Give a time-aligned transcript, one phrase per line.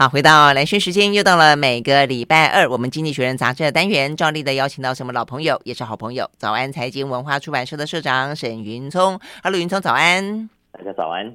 [0.00, 9.18] 好，回到蓝轩时间，又到了每个礼拜二，我们《经济学人》杂志的单元，照例的邀请到什么老朋友，也是好朋友，早安财经文化出版社的社长沈云聪。
[9.42, 10.48] Hello，云聪，早安。
[10.70, 11.34] 大家早安。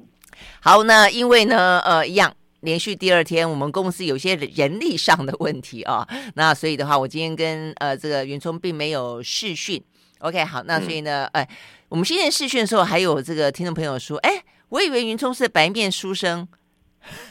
[0.60, 9.78] 好，那因为呢，呃，一样，连续第二天，我们公司有些人力上的问题啊，那所以的话，我今天跟呃这个云聪并没有试讯。
[10.20, 11.56] OK，好，那所以呢，哎、嗯，
[11.90, 16.48] 我们今天试讯的时候，还有这个听众朋友说，哎，我以为云聪是白面书生。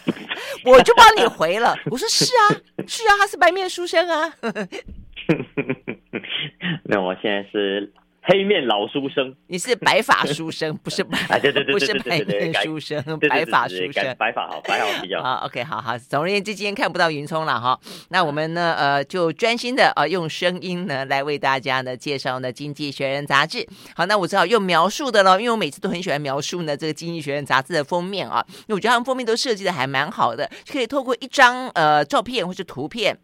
[0.66, 2.56] 我就帮你回了，我说是啊，
[2.88, 4.34] 是啊，他是白面书生啊。
[6.84, 7.92] 那我现在是。
[8.26, 15.36] 黑面老书生，你是白发书生，不是白， 对对对，不是白面书生，白发书生，白发好，白发比较好。
[15.44, 15.98] 好，OK，好好。
[15.98, 17.78] 总而言之，今天看不到云聪了哈。
[18.12, 23.68] 那我们呢，呃，就专心的呃用声音呢来为大家呢介绍呢《经济学人》杂志。
[23.94, 33.20] 好，那我只好用描述的了，因为我每次都很喜欢描述呢这个《经济学人》杂志的封面啊，因为我觉得他们封面都设计的还蛮好的，可以透过一张呃照片或是图片。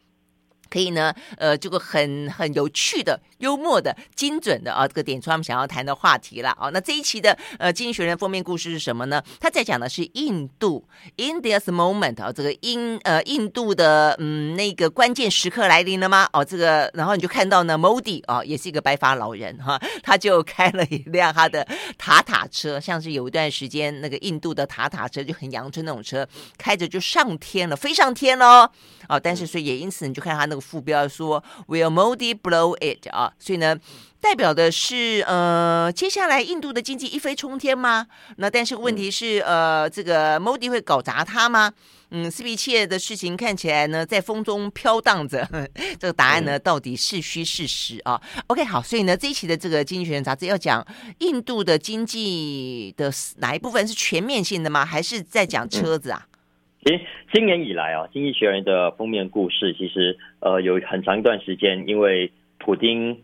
[0.70, 6.70] 可以呢，呃，这个很很有趣的、幽默的、精准的啊，这个点出他们想要谈的话题了啊。
[6.70, 9.22] 那这一期的呃《经济学人》封面故事是什么呢？
[9.40, 16.30] 他在讲的是印度 India's moment 啊，这个印呃印度的嗯那个关键时刻来临了吗？
[16.34, 21.68] 哦，这个然后你就看到呢，Modi 啊，也是一个白发老人哈、他就开了一辆他的
[21.98, 28.72] 塔塔车，像是有一段时间那个印度的塔塔车就很阳春那种车，开着就上天了，飞上天了
[29.08, 29.20] 哦。
[29.20, 30.59] 但是所以也因此你就看他那个。
[30.60, 33.78] 副标说 “Will Modi blow it” 啊，所以呢，
[34.20, 38.08] 代表的是呃，接下来印度的经济一飞冲天吗？
[38.38, 41.72] 那但是问题是，呃，这个 Modi 会搞砸它吗？
[42.12, 45.48] 嗯，是不是一切的事情看起来呢，在风中飘荡着？
[46.00, 50.84] 这个答案呢，到底是虚是实啊？OK，好，所以呢，这一期的这个《经济学人》杂志要讲
[51.20, 54.84] 印度的经济的哪一部分是全面性的吗？
[54.84, 56.26] 还是在讲车子啊？
[56.84, 57.02] 其实
[57.34, 63.22] 今年以来啊，《经济学人》的封面故事其实呃有很长一段时间，因为普丁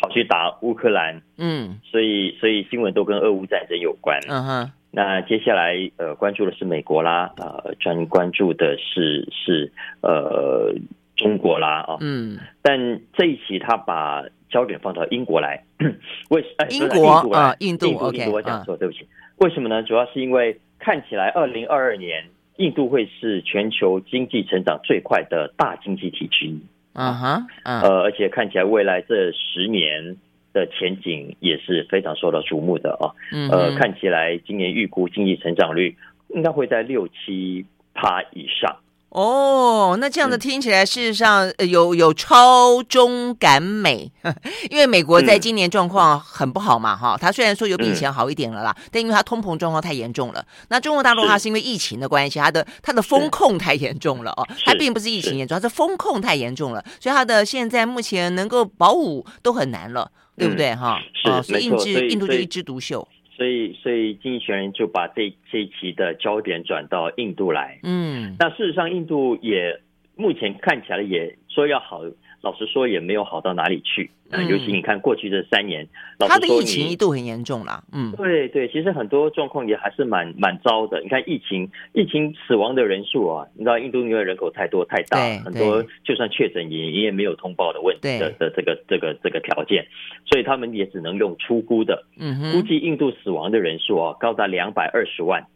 [0.00, 4.20] 跑去打乌克兰，嗯，所以所以新闻都跟俄乌战争有关。
[4.28, 9.72] 嗯哼，那接下来呃关注的是美国啦，呃专关注的是是
[10.02, 10.74] 呃
[11.16, 15.64] 中国啦啊，嗯，但这一期他把焦点放到英国来，
[16.28, 16.66] 为什么？
[16.68, 19.08] 英国啊，印度，印度，印度，我讲错，对不起。
[19.38, 19.82] 为什么呢？
[19.82, 22.22] 主要是因为看起来二零二二年。
[22.56, 26.60] 印度会是全球经济成长最快的大经济体之一，
[26.92, 30.16] 啊哈，呃，而且看起来未来这十年
[30.52, 33.10] 的前景也是非常受到瞩目的啊，
[33.50, 35.96] 呃，看起来今年预估经济成长率
[36.28, 37.64] 应该会在六七
[37.94, 38.76] 趴以上。
[39.12, 44.10] 哦，那这样子听起来，事实上有有超中赶美，
[44.70, 50.42] 因为美国在今年状况很不好嘛，哈，它虽然说有比以前好一点了啦，但因为它通膨状况太严重了。
[50.68, 60.96] 那中国大陆它是因为疫情的关系，它的它的风控太严重了哦，它并不是疫情严重，它是风控太严重了，所以它的现在目前能够保五都很难了，对不对哈？
[61.26, 63.06] 哦，所以印制印度就一枝独秀。
[63.36, 67.78] 所以，所以经济学人就把这这一期的焦点转到印度来。
[67.82, 69.80] 嗯，那事实上，印度也
[70.16, 72.02] 目前看起来也说要好。
[72.42, 74.10] 老实说，也没有好到哪里去。
[74.30, 75.86] 嗯，尤其你看过去这三年，
[76.18, 77.84] 他的疫情一度很严重了。
[77.92, 81.00] 嗯，对对，其实很多状况也还是蛮蛮糟的。
[81.02, 89.86] 你看疫情，疫情死亡的人数啊，你知道印度因为人口太多太大，很多就算确诊也也没有通报的问题的的这个这个这个条件，
[90.24, 92.04] 所以他们也只能用初估的。
[92.18, 95.46] 嗯，估计印度死亡的人数啊，高达两百二十万。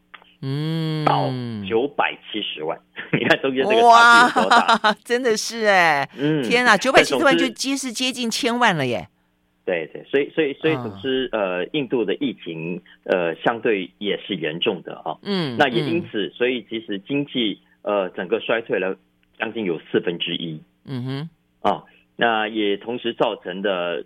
[0.41, 1.29] 嗯，到
[1.67, 2.79] 九百七十万，
[3.11, 4.93] 你看中间这个差距多大？
[5.03, 9.07] 真的是哎，嗯，天哪，九百七十万就接是接近千万了耶。
[9.65, 15.17] 对对，所以所以所以总之，呃，印度的疫情呃相对也是严重的啊。
[15.23, 18.95] 嗯，那也因此，所以其实经济呃整个衰退了
[19.37, 20.61] 将近有四分之一。
[20.85, 21.29] 嗯哼，
[21.69, 21.83] 啊，
[22.15, 24.05] 那也同时造成的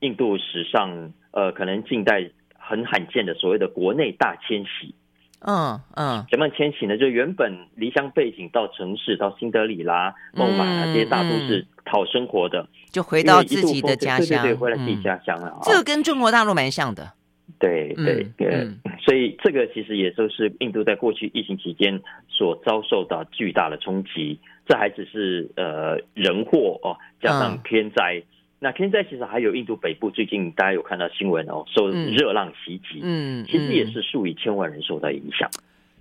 [0.00, 2.28] 印度史上呃可能近代
[2.58, 4.94] 很罕见的所谓的国内大迁徙。
[5.40, 6.98] 嗯嗯，怎么迁徙呢？
[6.98, 15.58] 就原本离乡背景到城市，到新德里啦、孟买啊这些大都市讨生活的，就回到自己的家乡，对对对，回到自己家乡了。
[15.62, 17.12] 这个跟中国大陆蛮像的。
[17.60, 18.68] 对对对，
[19.00, 24.38] 所以这个其实也就是印度在过去疫情期间所遭受到巨大的冲击。
[24.66, 28.22] 这还只是呃人祸哦，加上天灾。
[28.60, 35.48] 那现在其实还有印度北部，最近大家有看到新闻哦，受热浪袭击，嗯，其实也是数以千万人受到影响。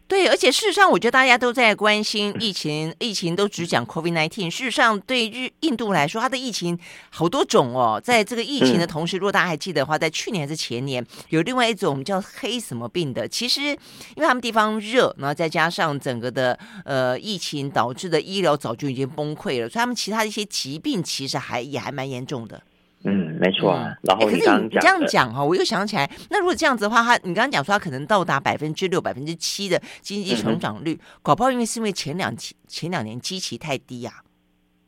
[0.07, 4.49] 对，而且事实上，我觉得大家都在关心疫情，疫情都只讲 COVID-19。
[4.49, 7.99] 事实上，对日印度来说，它的疫情好多种哦。
[8.01, 13.27] 在这个疫情的同时，如果大家还记得的话，在去年还是前年，有另外一种叫黑什么病的。
[13.27, 22.63] 其实，因为他们地方热，然后再加上整个的呃疫情导致的医疗早就已经崩溃了，所以他们其他的一些疾病其实还也还蛮严重的。
[23.09, 23.95] 嗯，没错啊。
[24.03, 34.23] 然后你刚刚你这样讲哈，我又想起来，那如果这样子的话，他你刚刚讲说他可能到达百分之六、百分之七的经济成长率，嗯、搞不好因为是因为前两期前两年基期太低呀、啊。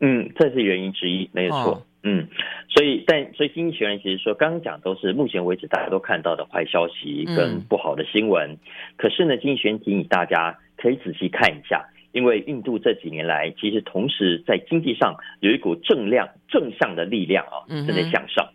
[0.02, 1.60] 嗯，这是原因之一，没有错。
[1.72, 2.28] 哦、嗯，
[2.70, 8.52] 所以但所以经济学人其实说，刚刚讲都是目前为止大家都看到的坏消息跟不好的新闻。
[8.52, 8.60] 嗯、
[8.98, 11.86] 可是呢，经济学人提醒大家可以仔细看一下。
[12.12, 18.50] 因为印度这几年来，其实同时在经济上有一股正量正向的力量啊，正在向上。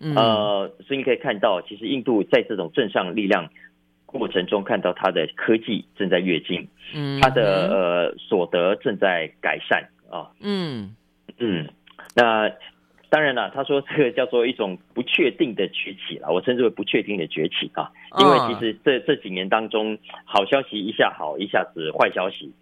[0.00, 3.48] 嗯、呃，所以你可以看到，其实印度在这种正向力量
[4.04, 10.30] 过程中，看到它的科技正在跃进，嗯，它的呃所得正在改善啊。
[10.40, 10.94] 嗯
[11.38, 11.66] 嗯，
[12.14, 12.50] 那
[13.08, 22.52] 当然了，他说这个叫做一种不确定的崛起了，我称之为不确定的崛起啊，因为其实这这几年当中，好消息一下好，一下子坏消息。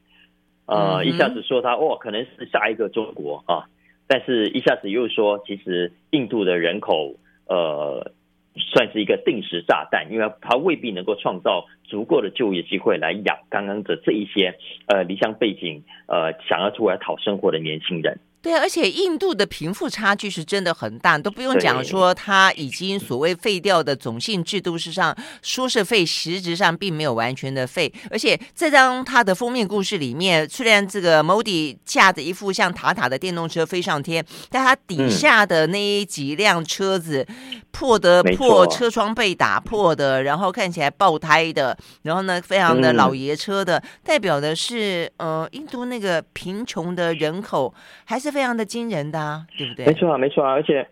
[0.66, 3.68] 呃，一下子说他哦，可能是下一个中国啊，
[4.06, 7.16] 但是一下子又说，其实印度的人口
[7.46, 8.12] 呃，
[8.56, 14.56] 算是一个定时炸弹，因为它未必能够创造足够的就业机会来养刚刚的这一些
[14.86, 18.18] 呃离乡背景呃想要出来讨生活的年轻人。
[18.44, 27.90] 对，而且印度的贫富差距是真的很大，都不用讲说他已经所谓废掉的种姓制度，事实上说是废，实质上并没有完全的废。
[28.10, 37.26] 而且这张他的封面故事里面，虽然这个 Modi 驾着一副像塔塔的电动车飞上天，但他底下的那几辆车子
[37.70, 47.72] 破的破，车窗被打破的，然后看起来爆胎的，然后呢，非常的老爷车的，代表的是呃，印度那个贫穷的人口
[48.04, 48.33] 还是。
[48.34, 49.86] 非常的惊人的啊，对不对？
[49.86, 50.50] 没错啊，没错啊。
[50.50, 50.88] 而且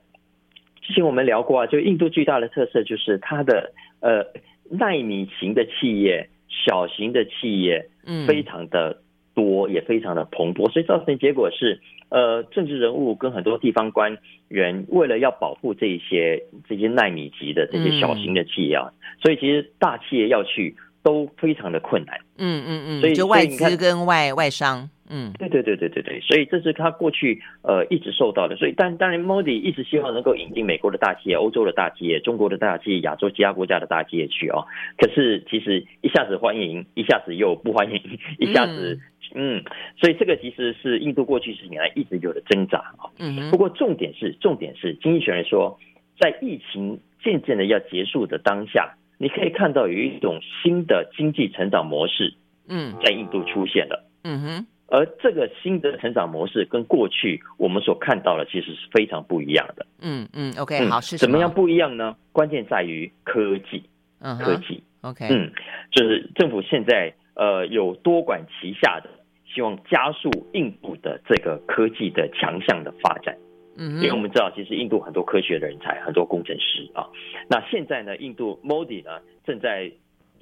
[0.81, 4.25] 之前我们聊过啊，就印度最大的特色就是它的呃
[4.71, 9.03] 耐米型的企业、小型的企业，嗯，非常的
[9.35, 14.17] 多，嗯、也非常的蓬勃，所以造成的结果是，呃，政治人物跟很多地方官
[14.49, 22.19] 员为了要保护这些这些纳米级的这些小型的企业啊，嗯、所以其实大企业要去都非常的困难。
[22.39, 24.89] 嗯嗯嗯，所以就外资跟外外商。
[25.15, 34.65] 嗯，对对对对对对，所以这是他过去呃一直受到的，所以但当然，Modi 一直希望能够引进美国的大企业、欧洲的大企业、中国的大企业、亚洲其他国家的大企业去哦。
[34.97, 38.01] 可是其实一下子欢迎，一下子又不欢迎，
[38.39, 38.99] 一下子
[39.35, 39.65] 嗯，嗯，
[40.01, 43.13] 所以这个其实是印度过去十年来一直有的挣扎啊。
[43.19, 45.79] 嗯，不过重点是重点是，经济学人说，
[46.19, 52.33] 在疫情渐渐的要结束的当下，你可以看到有一种新的经济成长模式，
[52.67, 54.09] 嗯，在印度出现了。
[54.25, 54.67] 嗯哼。
[54.93, 59.87] 而这个新的成长模式跟过去我们所看到的其实是非常不一样的。
[60.03, 62.15] 嗯嗯，OK，好，是怎么样不一样呢？
[62.31, 63.83] 关键在于科技，
[64.21, 65.51] 嗯，科技，OK，嗯，
[65.91, 69.09] 就是政府现在呃有多管齐下的，
[69.47, 73.35] 希望加速印度的这个科技的强项的发展。
[73.79, 77.09] 嗯，因为我们知道，其实印度很多科学的人才，很多工程师啊。
[77.49, 79.91] 那现在呢，印度 Modi 呢正在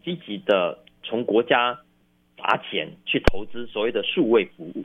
[0.05, 1.79] 积极的从国家。
[2.41, 4.85] 砸钱去投资所谓的数位服务，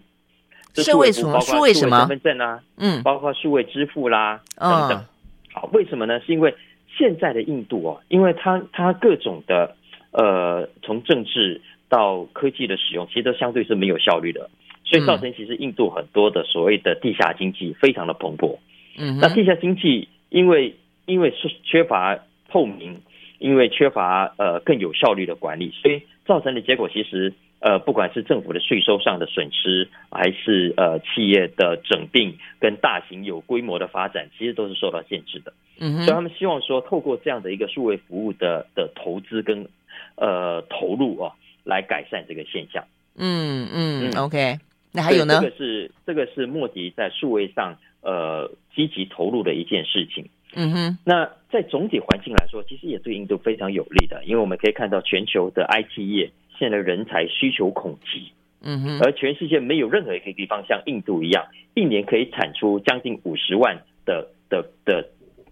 [0.75, 1.39] 数位什么？
[1.39, 1.99] 数位什么？
[1.99, 4.97] 身份证啊，嗯，包括数位支付啦等等。
[4.99, 5.05] 哦、
[5.53, 6.19] 好，为什么呢？
[6.19, 6.53] 是因为
[6.97, 9.75] 现在的印度哦，因为它它各种的
[10.11, 14.49] 呃，从政治到科技的使用，其实都相对是没有效率的，
[14.83, 18.57] 所以造成其实印度很多的所谓的地下经济非常的蓬勃。
[18.97, 22.19] 嗯，那地下经济因为因为是缺乏
[22.50, 23.00] 透明，
[23.39, 27.33] 因为缺乏呃更有效率的管理，所以造成的结果其实。
[27.65, 35.51] 呃，不管是政府的税收上的损失，还是呃企业的整并跟大型有规模的发展，其实都是受到限制的。
[35.79, 39.67] 嗯哼，所以他们希望说，透过这样的一个数位服务的的投资跟
[40.15, 42.86] 呃投入啊，来改善这个现象。
[43.17, 44.60] 嗯嗯，嗯，OK，
[44.93, 45.39] 那还有呢？
[45.41, 50.29] 这个是这个是莫迪在数位上呃积极投入的一件事情。
[50.53, 56.29] 嗯哼，那在总体环境来说，其实也对印度非常有利的，因为我们可以看到全球的 IT 业。
[56.57, 58.31] 现在人才需求恐急，
[58.62, 65.07] 嗯哼，而全世界没有任何一个地方像印度一样，一年可以产出将近五十万的的的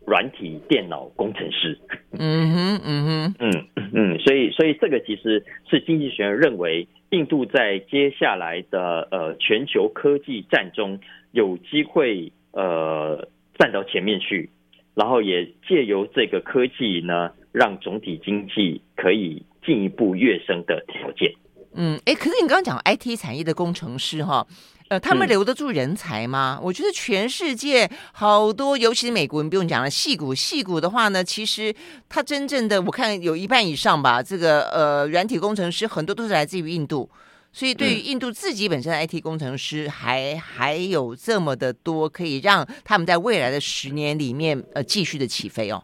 [0.05, 1.77] 软体电脑工程师，
[2.17, 10.99] 嗯哼，嗯哼，嗯嗯，所以所以这个其实是经济学人认为，印度在接下来的呃全球科技战中
[11.31, 14.49] 有机会呃站到前面去，
[14.95, 19.43] 然后也借由这个科技呢，让总体经济可以。
[19.65, 21.33] 进一步跃升的条件。
[21.75, 24.45] 嗯，哎，可是你刚刚讲 IT 产业的工程师哈，
[24.89, 26.59] 呃，他们留得住人才吗？
[26.59, 31.73] 嗯、我觉得全世界好多，尤其是美国，你不用讲了，细谷，细谷的话呢，其实
[32.07, 37.09] 它真正的我看有一半以上吧，这个呃软体工程师很多都是来自于印度，
[37.51, 45.83] 所以对于印度自己本身的 IT 工程师还、嗯、还有这么的多，可以让他们在未来的十年里面呃继续的起飞哦。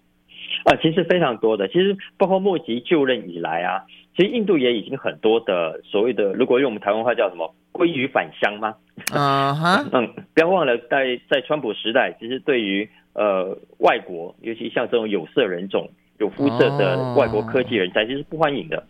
[0.69, 3.81] 啊，其实非常多的，其实包括莫迪就任以来啊，
[4.15, 8.75] 其实印度也已经很多的所谓的，如果用我们台湾话叫什么“鲑鱼返乡”吗？
[9.11, 18.83] 啊哈， 嗯，不要忘了在在川普时代，其实对于呃外国，尤其像这种有色人种、有肤色的外国科技人才，其实是不欢迎的。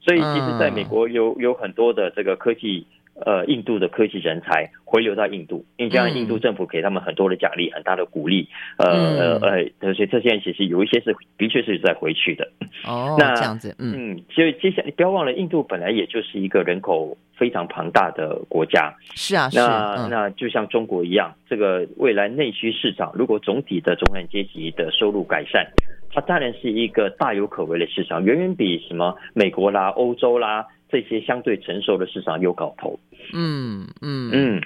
[0.00, 2.86] 所以，其实在美国有有很多的这个科技。
[3.14, 8.48] 呃，印度的科技人才回流到印度，因为这样印度政府给他们很多的奖励，很大的鼓励。
[8.76, 9.38] 呃呃
[9.78, 12.50] 呃，所以这些人其实有一些是的确是在回去的。
[12.84, 18.92] 哦，那这样子，嗯，嗯，所以接下来你不要忘了，印度本来也就是一个人口非常庞大的国家。
[19.14, 25.64] 是啊，那那就像中国一样，这个未来内需市场，如果总体的中产阶级的收入改善，
[26.10, 30.66] 它当然是一个大有可为的市场，远远比什么美国啦、欧洲啦。
[30.94, 33.00] 这些相对成熟的市场有搞头，
[33.32, 34.60] 嗯嗯嗯，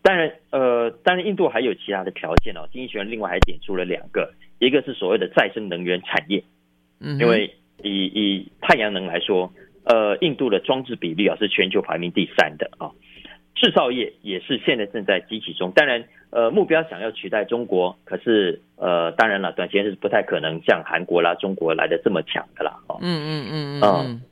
[0.00, 2.66] 当然呃，当然印度还有其他的条件哦。
[2.72, 6.42] 经济学人另外还点出了两个，一个是所谓的再生能源产业，
[7.00, 9.52] 嗯，因为以以太阳能来说，
[9.84, 12.88] 呃，印度的装置比例啊是全球排名第三的啊，
[13.54, 15.70] 制造业也是现在正在激起中。
[15.72, 24.22] 当然，呃，目标想要取代中国，可是呃，当然了，短期是不太可能像韩国啦、中国来的这么强的啦，哦，嗯嗯嗯嗯。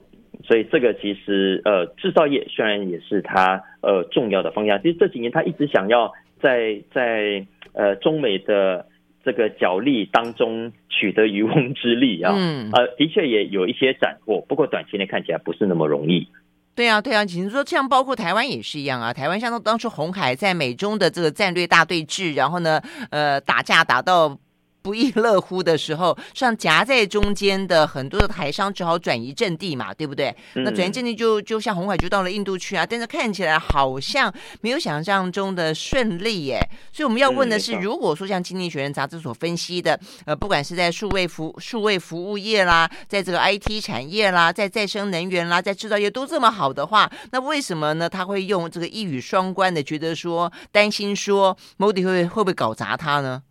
[0.42, 8.86] 所以这个其实呃，制造业虽然也是它呃重要的方向，其实这几年它一直想要在在呃中美的
[9.24, 16.26] 这个角力当中取得渔翁之利啊，嗯，呃，的确也有一些斩获，不过短期内看起来不是那么容易。
[16.74, 22.80] 对啊，对啊，其实说像包括台湾也是一样啊，台湾像当初红海在美中的这个战略大对峙，然后呢，
[23.10, 24.38] 呃，打架打到。
[24.82, 30.34] 不亦乐乎的时候，像夹在中间的很多的台商只好转移阵地嘛，对不对？
[30.54, 36.60] 嗯、那转移阵地就就像红海就到了印度去啊，但是看起来好像没有想象中的顺利耶。
[36.92, 48.08] 所以我们要问的是，嗯、如果说像《经济学人》杂志所分析的，呃，不管是在数位服数位服务业啦，在这个 IT 产业啦，在再生能源啦，在制造业都这么好的话，那为什么呢？
[48.08, 53.42] 他会用这个一语双关的，觉得说担心说 Modi 会会不会搞砸他呢？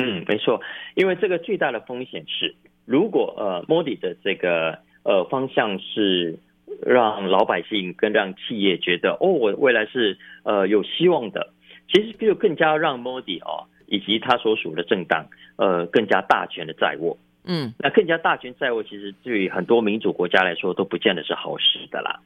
[0.00, 0.60] 嗯，没错，
[0.94, 2.54] 因为这个最大的风险是，
[2.86, 6.38] 如果呃莫迪的这个呃方向是
[6.86, 11.52] 让老百姓跟让企业觉得哦，我未来是呃有希望的，
[11.92, 15.26] 其实就更加让莫迪哦以及他所属的政党
[15.56, 17.18] 呃更加大权的在握。
[17.44, 22.20] 嗯，那更加大权在握，其实对于很多民主国家来说都不见得是好事的啦。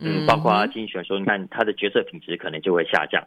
[0.00, 3.24] 嗯，包括阿金选说，你看他的决策品质可能就会下降。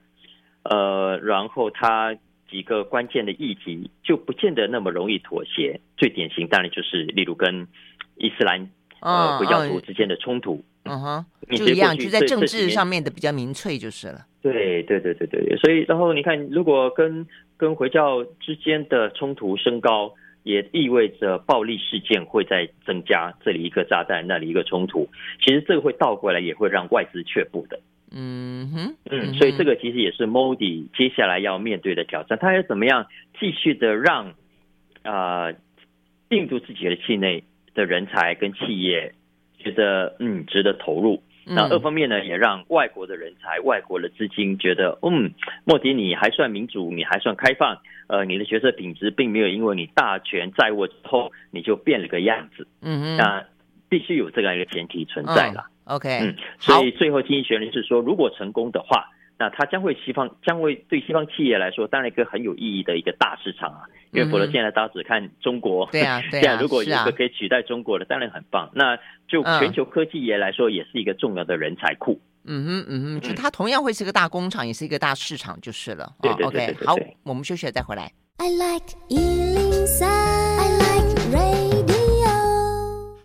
[0.64, 2.16] 呃，然后他。
[2.50, 7.68] 几个关键的议题就不见得那么容易妥协，最典型当然就是例如跟
[8.16, 8.70] 伊斯兰
[9.02, 11.26] 呃回教徒之间的冲突，嗯哼，
[11.56, 14.26] 就一样，就在政治上面的比较民粹就是了。
[14.42, 17.26] 对对对对对，所以然后你看，如果跟
[17.58, 20.14] 跟回教之间的冲突升高，
[20.44, 25.10] 也意味着暴力事件会在增加，这里一个炸弹，那里一个冲突，
[25.44, 27.80] 其实这个会倒过来，也会让外资却步的。
[28.12, 33.06] 嗯哼，嗯，所以这个其实也是 Modi 接下来要面对的挑战，他要怎么样
[33.40, 34.30] 继续的让
[35.04, 35.56] 啊、呃、
[36.30, 37.44] 印度自己的境内
[37.76, 39.14] 的人才跟企业
[39.60, 45.32] 觉得嗯值得投入，那二方面呢，也让外国的人才、外国的资金觉得嗯，
[45.64, 53.46] 莫迪你还算民主，你还算开放，呃，你的决策品质并没有因为你大权在握之后你就变了个样子，嗯嗯，那
[53.88, 55.66] 必须有这样一个前提存在了。
[55.90, 63.82] OK，嗯，所以最后经济学人是说，如果成功的话，那它将会西方将会对西方企业来说，当然一个很有意义的一个大市场啊。
[64.12, 68.68] 因为否则现在大家只看中国，对啊， 对啊，这样如果有一个可以取代中国的，当然很棒。
[68.74, 72.20] 那就全球科技业来说，也是一个重要的人才库。
[72.46, 76.12] 嗯哼，嗯哼，就它同样会是一个大工厂，也是一个大市场，就是了。
[76.22, 78.12] 对对对，好，我们休息了再回来。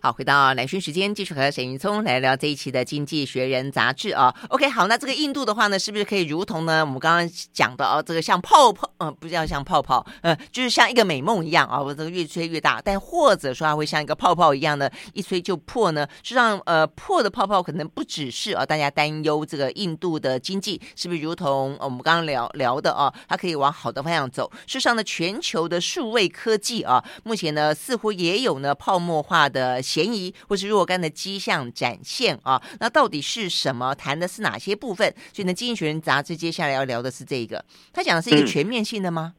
[0.05, 4.31] 好，回到蓝轩时间，继续和沈云聪来聊这一期的《经济学人》杂志啊。
[4.49, 16.07] OK，好，那这个印度的话呢，是不是可以如同呢我们刚刚讲的哦，这个像泡泡，呃，不是要像泡泡，呃，就是像一个美梦一样啊，我这个越吹越大，但或者说它会像一个泡泡一样呢，一吹就破呢？
[16.21, 24.51] 实际上，呃，破的泡泡可能不只是啊，大家担忧这个印度的经济是不是如同我们刚刚聊聊的啊，它可以往好的方向走。
[24.67, 29.81] 事实上呢，全球的数位科技啊，目前呢似乎也有呢泡沫化的。
[29.95, 32.61] 嫌疑或是若干的迹象展现啊。
[32.81, 33.95] 那到底是什么？
[33.95, 35.13] 谈的是哪些部分？
[35.31, 39.33] 所以呢，《经济学人》杂志接下来要聊的是这个，他讲的是一个全面性的吗？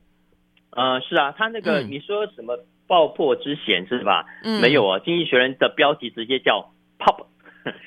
[0.70, 4.24] 嗯、呃，是啊，他那个、嗯、你说什么爆破之嫌是吧？
[4.44, 7.26] 嗯，没有啊，《经济学人》的标题直接叫 “pop”，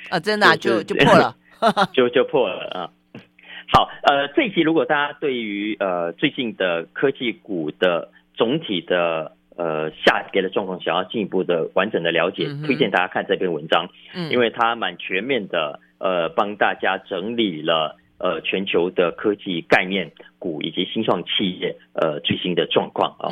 [0.09, 1.35] 啊，真的、啊、就就破了，
[1.93, 2.89] 就就破了啊。
[3.71, 23.27] 好，呃，这一期如果大家对于呃最近的科技股的总体的呃下跌的状况，想要进一步的完整的了解，嗯、推荐大家看这篇文章，嗯，因为它蛮全面的，呃，帮大家整理了呃全球的科技概念股以及新创企业呃最新的状况啊，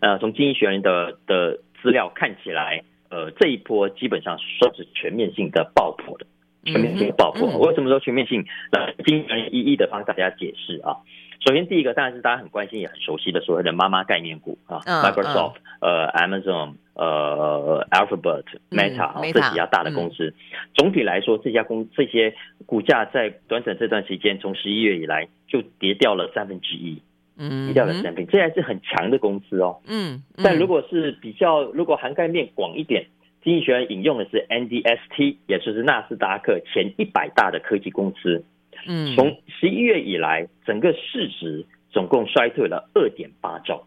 [0.00, 6.26] 呃，从经济学人的的资料看起来，呃，这一波基本上算是全面性的爆破的。
[6.64, 8.44] 全面性的爆破，为什么说全面性？
[8.70, 11.02] 呃，经济一一的帮大家解释啊。
[11.44, 20.32] 首先，第一个当然是大家很关心也很熟悉的所谓的妈妈概念股啊，Microsoft、呃、Amazon、呃、Alphabet、Meta 啊这几家大的公司。
[20.74, 22.32] 总体来说，这家公这些
[22.64, 27.02] 股价在短短这段时间，从十一月以来就跌掉了三分之一，
[27.36, 29.80] 嗯，跌掉了三分，这还是很强的公司哦。
[29.88, 33.06] 嗯，但如果是比较，如果涵盖面广一点。
[33.44, 38.44] 经济学人引用的是 NDST，也就是纳斯达克前一百大的科技公司。
[38.86, 43.86] 嗯，从十一月以来，整个市值总共衰退了二点八兆。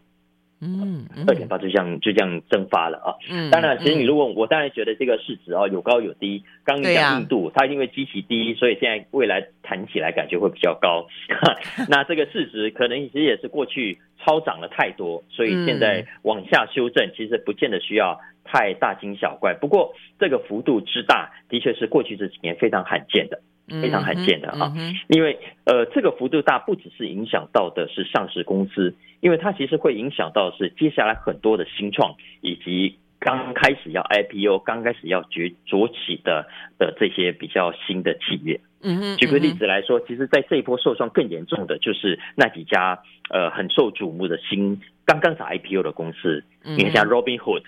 [0.60, 3.14] 嗯，二点八就这样就这样蒸发了啊。
[3.30, 6.42] 嗯，当然，其实你如果我当然觉得这个市值啊有高有低。
[6.64, 11.06] 刚讲印度，它因为基期低，所以现在未来谈起来感觉会比较高。
[11.88, 18.18] 那这个市值可能其实也是过去超涨了太多，所以现在往下修正，其实不见得需要。
[18.48, 24.72] 太大惊小怪，不过这个幅度之大，的确是过去这几年非常罕见的，非常罕见的啊！
[25.08, 36.46] 因为呃，这个幅度大，不只是影响到的是上市公司，因为它其实会影响到是接下来很多的新创以及刚开始要 IPO、刚开始要崛崛起的
[36.78, 38.60] 的这些比较新的企业。
[38.82, 47.62] 嗯哼，举个例子来说，其实，在这一波受创更严重的就是那几家呃很受瞩目的新刚刚才 IPO 的公司，你看像 Robinhood。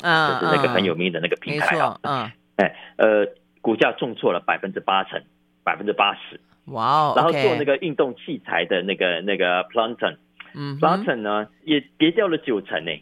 [0.00, 3.26] 啊，就是那个很有名的那个平台啊，嗯，哎，呃，
[3.60, 5.20] 股价重挫了百分之八成，
[5.68, 6.40] 百分之八十，
[6.72, 10.16] 哇哦，然后做那个运动器材的那个那个 Planton，
[10.54, 12.92] 嗯，Planton 呢也跌掉了九成呢，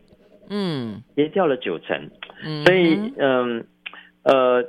[0.51, 2.11] 嗯，跌掉了九成，
[2.65, 3.65] 所以嗯，
[4.25, 4.65] 呃。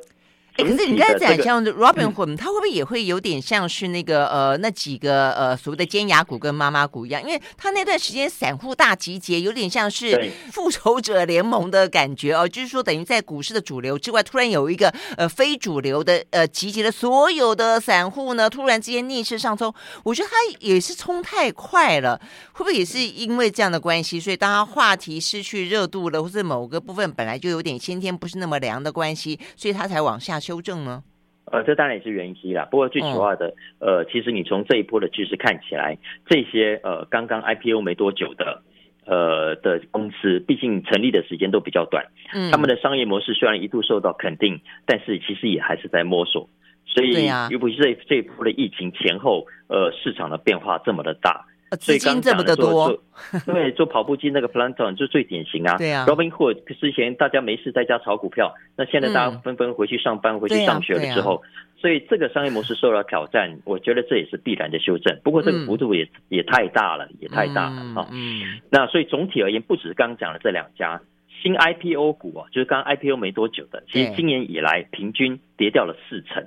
[0.58, 7.22] 可是你刚才讲像 Robinhood，他会不会也会有点像是那个呃那几个呃所谓的尖牙股跟妈妈股一样？
[7.22, 12.48] 因为他那段时间散户大集结，有点像是复仇者联盟的感觉哦。
[12.48, 19.72] 就是说，等于在股市的主流之外，突然有一个呃非主流的呃集结了所有的散户呢，突然之间逆势上冲。
[20.02, 22.20] 我觉得他也是冲太快了，
[22.54, 30.41] 会不会也是因为这样的关系，所以当他话题失去热度了，或者某个部分本来就有点先天不是那么凉的关系，所以他才往下。
[30.48, 31.04] 修正吗？
[31.52, 32.66] 呃，这当然也是原因之一啦。
[32.72, 35.98] 不过最主要的，呃，其实你从这一波的趋势看起来，
[36.30, 38.62] 这些呃刚刚 IPO 没多久的
[39.06, 46.50] 呃的公司，毕竟成立的时间都比较短，嗯，他们的商业模式虽然一度受到肯定，但是其实也还是在摸索。
[46.86, 51.46] 所以，尤其是这这一波的疫情前后，呃，市场的变化这么的大。
[51.75, 52.97] 资金这么的多，
[53.45, 55.77] 对，做跑步机那个 Peloton 就最典型啊。
[55.77, 61.41] 对啊，Robinhood 之前大家没事在家炒股票，那现在大家纷纷回去上班、回去上学了之后，
[61.77, 65.19] 所以这个商业模式受到挑战，我觉得这也是必然的修正。
[65.23, 68.08] 不过这个幅度也也太大了，也太大了啊。
[68.12, 71.01] 嗯，那所以总体而言，不止刚刚讲的这两家
[71.41, 76.45] 新 IPO 股啊，就是刚 IPO 没多久的，其实今年以来平均跌掉了四成，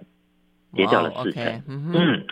[0.74, 1.62] 跌掉了四成。
[1.68, 2.24] 嗯。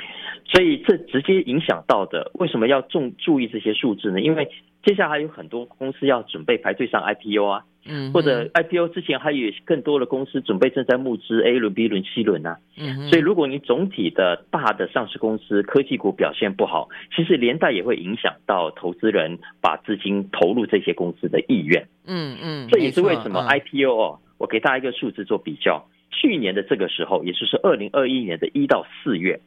[0.51, 4.19] 所以这直接影响到的，为什么要重注意这些数字呢？
[4.19, 4.51] 因为
[4.83, 25.85] 接下来还有很多公司要准备排队上 IPO 啊，嗯，或者 IPO 之前还有更多的公司准备正在募资 A 轮、B 轮、C 轮啊，嗯，所以如果你总体的大的上市公司科技股表现不好，其实连带也会影响到投资人把资金投入这些公司的意愿，嗯嗯，这也是为什么 IPO 哦，我给大家一个数字做比较，
[26.21, 29.41] 去年的这个时候，也就是二零二一年的一到四月。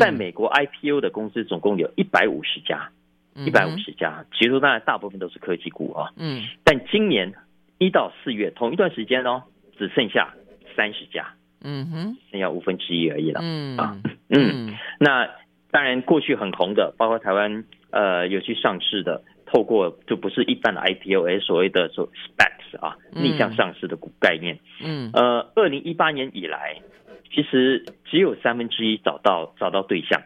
[0.00, 2.90] 在美国 IPO 的公司总共有一百五十家，
[3.36, 6.10] 一百五十家，其中当然大部分都是科技股啊。
[6.16, 7.32] 嗯，但今年
[7.78, 9.44] 一到四月同一段时间哦，
[9.78, 10.34] 只剩下
[10.74, 11.34] 三十家。
[11.62, 13.40] 嗯哼，剩下五分之一而已了。
[13.42, 13.96] 嗯啊，
[14.28, 15.28] 嗯，那
[15.70, 24.58] 当然过去很红的，包括台湾呃有去上市的，透过就不是一般的 IPO，而所谓的说 SPACs 啊，逆向上市的股概念。
[24.82, 26.76] 嗯，呃，二零一八年以来。
[27.28, 30.18] 其实只有三分之一找到找到对象，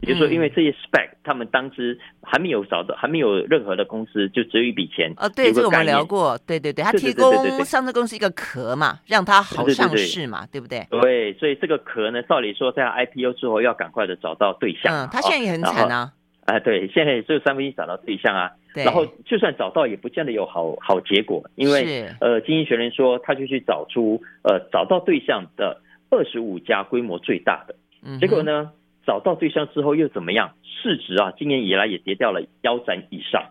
[0.00, 5.12] 也就是说，因为这些 spec，他们当时还没有找到，还没有任何的公司就只有一笔钱。
[5.18, 7.30] 哦，对，这个我们聊过，对对对，他提供
[7.62, 10.84] 上市公司一个壳嘛，让它好上市嘛，对不对？
[10.90, 14.92] 对，所以这个壳呢，照理说在 IPO 之后要赶快的找到对象。
[14.92, 16.10] 嗯，他现在也很惨啊。
[16.46, 18.52] 啊，对，现在也只有三分之一找到对象啊。
[18.74, 25.80] 然后就算找到，也不见得有好好结果，因为呃，经济学人说，他就去找出呃找到对象的
[26.10, 27.74] 二十五家规模最大的，
[28.18, 28.70] 结果呢？
[29.06, 30.52] 找到对象之后又怎么样？
[30.64, 33.50] 市值啊，今年以来也跌掉了腰斩以上。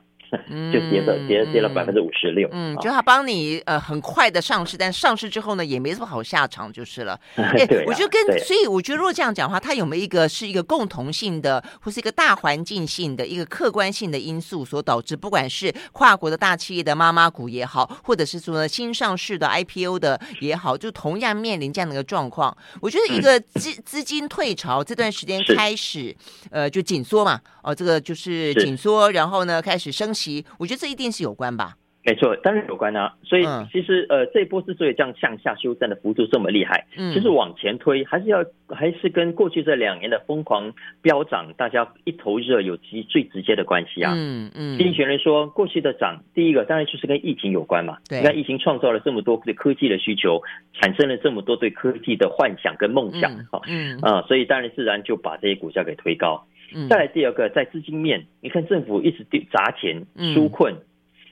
[0.71, 2.47] 就跌了，跌了跌了百分之五十六。
[2.51, 7.19] 嗯，就他帮你呃很快的上市，但上市之后呢，也没什么好下场，就是了。
[7.35, 22.55] 哎，我觉得跟所以我觉得如果这样讲的话，它有没有一个是一个共同性的，或是一个大环境性的一个客观性的因素所导致，不管是跨国的大企业的妈妈股也好，或者是说呢新上市的 IPO 的也好，就同样面临这样的一个状况。
[22.81, 26.15] 我觉得一个资 资金退潮这段时间开始，
[26.51, 30.24] 呃，就紧缩嘛，哦，这个就是紧缩，然后呢开始升息。
[30.59, 31.77] 我觉得这一定是有关吧？
[32.05, 33.15] 没错，当然有关啊。
[33.23, 44.13] 所以其实呃，这一波之所以这样向下修正的幅度这么厉害，嗯，其实往前推还是要还是跟过去这两年的疯狂飙涨，大家一头热有极最直接的关系啊。
[44.15, 47.97] 嗯嗯，经济学人说过去的涨，第一个当然就是跟疫情有关嘛。
[48.07, 50.41] 对，你看疫情创造了这么多对科技的需求，
[50.73, 56.45] 产生了这么多对科技的幻想跟梦想，哈，嗯啊，所以当然自然就把这些股价给推高。
[56.89, 60.75] 再来第二个，在资金面，你看政府一直砸钱纾困，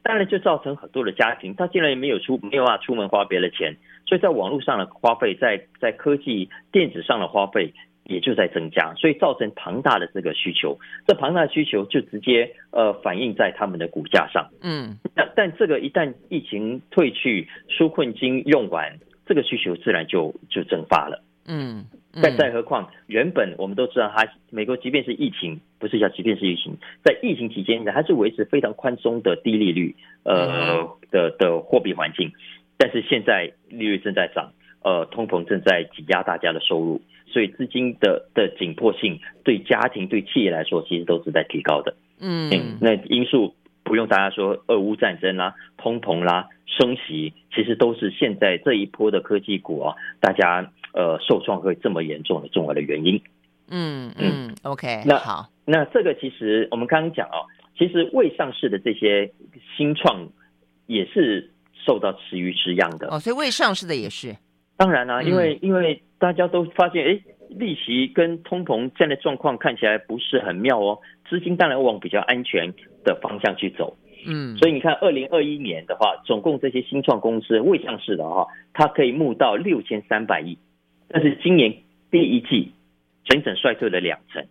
[0.04, 14.50] 当然就造成很多的家庭，他竟然也没有出没有办法出门花别的钱，所以在网络上的花费，在在科技电子上的花费也就在增加，所以造成庞大的这个需求，这庞大的需求就直接呃反映在他们的股价上。
[14.62, 21.24] 嗯，但但这个一旦疫情退去，纾困金用完，这个需求自然就就蒸发了。
[21.48, 21.86] 嗯。
[22.22, 32.32] 再再何况，原本我们都知道，它美国即便是疫情，不是叫即便是疫情，在疫情期间呢，还是维持非常宽松的低利率，呃的的货币环境。
[32.78, 34.52] 但是现在利率正在涨，
[34.84, 41.96] 呃，通膨正在挤压大家的收入，所以资金的的紧迫性对家庭对企业来说，其实都是在提高的。
[42.20, 50.72] 嗯，嗯，那因素不用大家说，俄乌战争啦、通膨啦、升息，其实都是现在这一波的科技股啊，大家。
[50.94, 53.20] 呃，受创会这么严重的重要的原因，
[53.70, 59.32] 嗯嗯，OK，那好，那这个其实我们刚刚讲哦，其实未上市的这些
[59.76, 60.30] 新创
[60.86, 61.52] 也是
[61.84, 63.08] 受到池鱼之殃的。
[63.10, 64.36] 哦，所以未上市的也是，
[64.78, 72.72] 当然啦、啊，因为、嗯、因为大家都发现，哎，利息跟通膨这样的状况看起来不是很妙哦，资金当然往比较安全
[73.04, 73.98] 的方向去走。
[74.28, 80.58] 嗯，所以你看，二零二一年的话，总共这些新创公司未上市的话，它可以募到六千三百亿。
[81.14, 81.72] 但是今年
[82.10, 82.74] 第一季
[83.24, 84.44] 整整衰退了两成，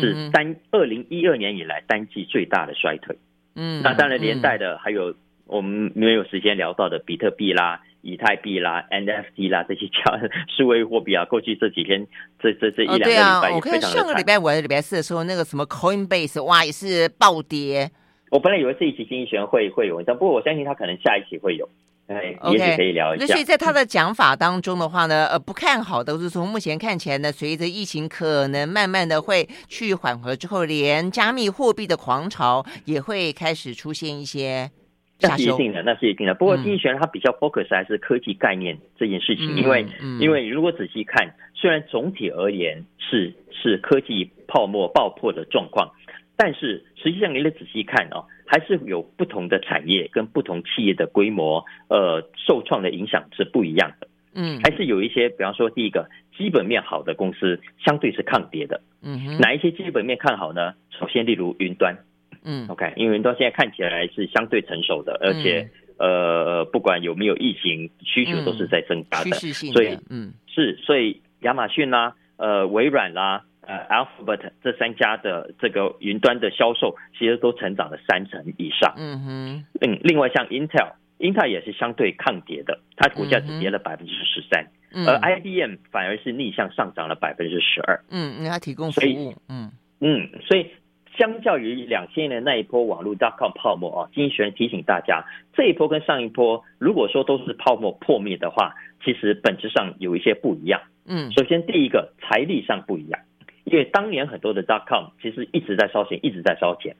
[0.00, 3.18] 是单二零一二年以来单季最大的衰退。
[3.54, 5.14] 嗯，那当然连带的还有
[5.46, 10.18] 我们没有时间聊到的比特币啦、以太币啦、NFT 啦这些叫
[10.56, 11.26] 数位货币啊。
[11.26, 12.06] 过去这几天
[12.40, 13.80] 这这这一两个礼拜也非常的惨。
[13.80, 17.90] 我看上个礼拜五礼拜四的时候，那个什么 Coinbase 哇也是暴跌。
[18.30, 21.68] 我本来以为这一期经济学会会有文章，不过我相信他可能下一期会有。
[22.08, 23.24] 哎，OK，也许可以聊一下。
[23.26, 34.70] 那所以在他的讲法当中的话呢，呃，不看好的，就是从目前看起来呢，随着疫情可能慢慢的会去缓和之后，连加密货币的狂潮也会开始出现一些。
[35.18, 36.34] 那是一定的，那是一定的。
[36.34, 45.90] 不过经济学人他比较 focus 还是科技概念这件事情，嗯、因为、嗯、因为如果仔细看，虽然总体而言是是科技泡沫爆破的状况，
[46.36, 48.26] 但是实际上你得仔细看哦。
[48.46, 54.08] 还是有不同的产业跟不同企业的规模，呃，受创的影响是不一样的。
[54.34, 58.80] 嗯，还是有一些，比方说，第一个基本面好的公司相对是抗跌的。
[59.02, 60.74] 嗯哼，哪一些基本面看好呢？
[60.90, 61.96] 首先，例如云端。
[62.44, 69.30] 嗯，OK，因为云端现在看起来是相对成熟的，而且呃，不管有没有疫情，需求都是在增加的。
[69.32, 73.42] 所以，嗯，是，所以亚马逊啦，呃，微软啦。
[73.66, 78.94] 呃，Alphabet 这三家的这个云端的销售，其实都成长了三成以上。
[78.96, 84.66] 嗯哼，嗯，另外像 Intel，Intel 也是相对抗跌的，它股价只跌了百分之十三，
[85.06, 88.00] 而 IBM 反而是逆向上涨了百分之十二。
[88.08, 89.34] 嗯，因为它提供服务。
[89.48, 90.70] 嗯嗯，所以
[91.18, 95.24] 相较于两千年那一波网络 dot com 泡沫啊，经济学人提醒大家，
[95.54, 98.74] 这一波跟上一波，如果说都是泡沫破灭的话，
[99.04, 100.82] 其实本质上有一些不一样。
[101.04, 103.20] 嗯，首先第一个财力上不一样。
[103.66, 106.94] 因为当年很多的 dot com 其实一直在烧钱，一直在烧钱，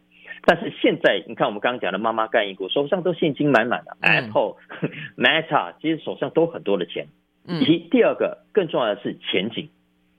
[0.45, 4.57] 但是现在你看我们刚刚讲的妈妈概念股，手上都现金满满的、嗯、，Apple、
[5.17, 7.07] Meta 其实手上都很多的钱，
[7.47, 9.69] 以及第二个更重要的是前景。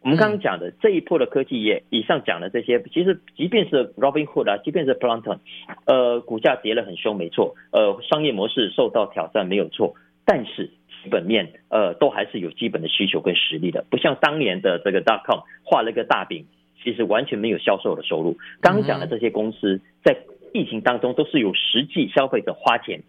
[0.04, 5.40] 我我们刚刚讲的这一波的科技业，以上讲的这些，其实即便是 Robinhood 啊，即便是 Planton，
[5.86, 10.72] 呃，股价跌了很凶，没错，呃，商业模式受到挑战，没有错，但是
[11.08, 16.46] 基本面，呃，都还是有基本的需求跟实力的，不像当年的这个 dot-com 画了个大饼，
[16.84, 18.36] 其实完全没有销售的收入。
[18.60, 20.17] 刚刚讲的这些公司在
[20.54, 23.02] 疫情当中都是有实际消费者花钱。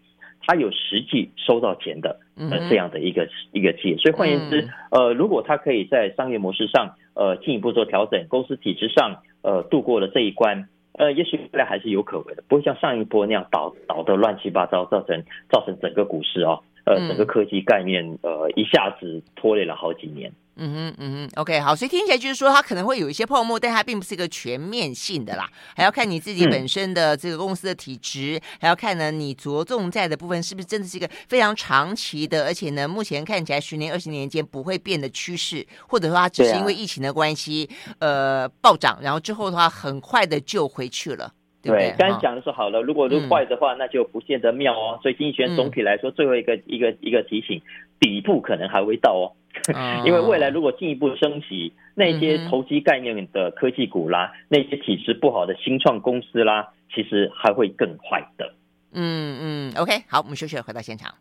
[0.47, 16.59] 他有实际收到钱的呃这样的一个一个企业，所以换言之，呃，如果他可以在商业模式上呃进一步做调整，公司体制上呃度过了这一关，呃，也许未来还是有可为的，不会像上一波那样倒倒的乱七八糟，造成造成整个股市啊，
[16.89, 20.31] 呃，整个科技概念呃一下子拖累了好几年。
[20.61, 41.31] 嗯哼，嗯哼，OK，好，所以听起来就是说，它可能会有一些泡沫，但它并不是一个全面性的啦，还要看你自己本身的这个公司的体质，嗯、还要看呢你着重在的部分是不是真的是一个非常长期的，而且呢，目前看起来十年、二十年间不会变的趋势，或者说它只是因为疫情的关系，啊、呃，暴涨，然后之后的话很快的就回去了，
[41.63, 41.93] 对？
[41.97, 44.99] 刚刚讲的说好了，如果是坏的话，嗯、那就不见得妙哦。
[45.01, 47.61] 所以经济学总体来说，最后一个、嗯、一个一个提醒，
[47.99, 49.35] 底部可能还未到哦。
[50.05, 58.53] 因为未来如果进一步升级，那些投机概念的科技股啦，那些体质不好的新创公司啦，其实还会更坏的。
[58.93, 61.13] 嗯嗯，OK，好，我们休息，回到现场。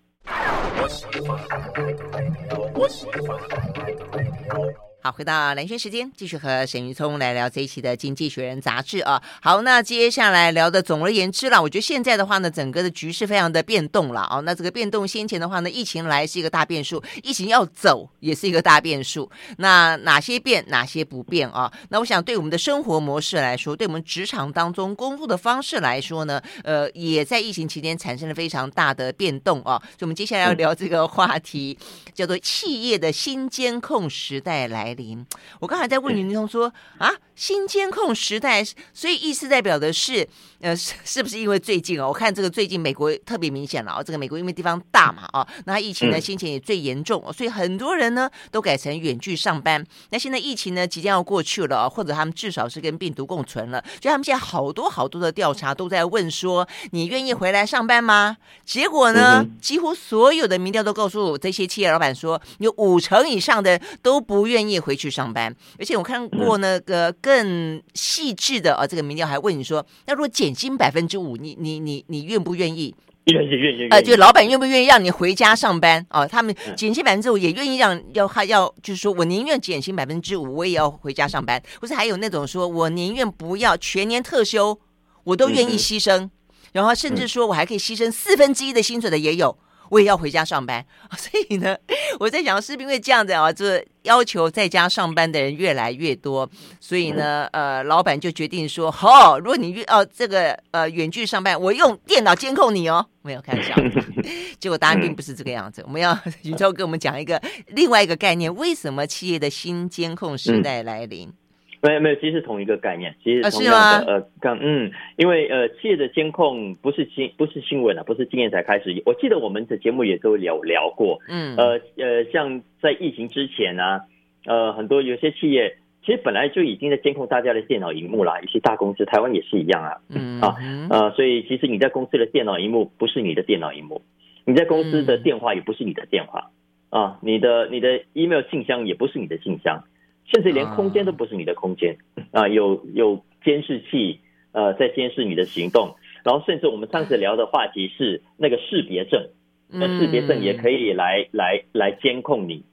[5.01, 9.23] 好，回到蓝轩时间，继续和沈玉聪来聊这一期的《经济学人》杂志啊。
[9.41, 14.41] 好，那接下来聊的，总而言之啦，我觉得现在的话呢，整个的局势非常的变动了啊。
[14.41, 19.31] 那这个变动，先前的话呢，疫情来是一个大变数，疫情要走也是一个大变数。
[19.59, 21.73] 那哪些变，哪些不变啊？
[21.91, 29.81] 那我想，对我们的生活模式来说，对我们职场当中工作的方式来说呢，呃，也在疫情期间产生了非常大的变动啊。
[29.91, 31.79] 所以，我们接下来要聊这个话题，
[32.13, 34.88] 叫做企业的新监控时代来。
[34.89, 35.25] 来临，
[35.61, 40.27] 我刚才在问云通说啊，新监控时代，所以意思代表的是，
[40.61, 49.85] 呃，是是不是因为最近哦，我看这个最近美国特别明显了啊，这个美国因为地方大嘛啊，那疫情呢先前也最严重，所以很多人呢都改成远距上班。
[50.11, 58.39] 那现在疫情呢即将要过去了，或者他们至少是跟病毒共存了，所以他们现在好多好多的调查都在问说，你愿意回来上班吗？
[58.65, 64.78] 结果呢，几乎所有的民调都告诉我这些企业老板说，有五成以上的都不愿意。
[64.79, 72.95] 回去上班，而且我看过那个更细致的啊，这个民调还问你说，那如果减薪百分之五，你你你你愿不愿意？
[73.27, 73.91] 愿意愿意愿意。
[73.91, 76.27] 呃，就老板愿不愿意让你回家上班啊？
[76.27, 81.63] 他们减薪百分之五也愿意让要他要，就是说我宁愿减薪百分之五，我也要回家上班。
[81.79, 84.79] 不是还有那种说我宁愿不要全年特休，
[85.25, 86.31] 我都愿意牺牲，
[86.73, 89.59] 然后甚至说我还可以牺牲四分之一的薪水的也有。
[89.91, 90.85] 我也要回家上班，
[91.17, 91.77] 所以呢，
[92.19, 96.49] 我在想，是不是因为这样子啊，这要求在家上班的人越来越多，
[96.81, 103.75] 所以呢，呃，老板就决定说，好、哦，如果你越哦这个呃远距上班，我用电脑监控你哦，没有开玩笑，
[104.61, 105.83] 结果答案并不是这个样子。
[105.87, 111.33] 我们要宇宙跟我们讲一个另外一个概念，为什么企业的新监控时代来临？
[111.81, 119.01] 没有没有，其实是同一个概念，其实同样的、啊、呃，刚嗯，因为呃，企业的监控不是新不是新闻啊，不是今年才开始。
[119.07, 124.01] 我记得我们的节目也都聊聊过，嗯，呃呃，像在疫情之前啊，
[124.47, 130.57] 呃，很多有些企业其实本来就已经在监控大家的电脑荧幕啦，一些大公司，台湾也是一样啊，嗯啊
[130.91, 134.03] 呃，所以其实你在公司的电脑荧幕不是你的电脑荧幕，
[134.45, 136.51] 你在公司的电话也不是你的电话，
[136.91, 139.85] 啊，你的你的 email 信箱也不是你的信箱。
[140.33, 141.97] 甚至连空间都不是你的空间。
[142.33, 142.49] 啊，啊！
[142.49, 144.21] 有有监视器
[144.53, 149.29] 呃在监视你的行动，然后甚至我们上次聊的话题是那个识别证，
[149.69, 152.65] 那识别证也可以来来来监控你，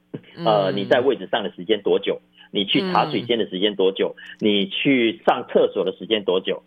[0.44, 6.62] 呃，你在位置上的时间多久，你去茶水间的时间多久，你去上厕所的时间多久。